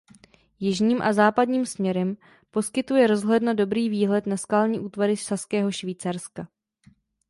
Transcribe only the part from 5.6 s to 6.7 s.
Švýcarska.